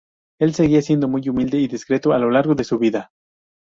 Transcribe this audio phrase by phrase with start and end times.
[0.39, 3.11] Él seguía siendo muy humilde y discreto a lo largo de su vida.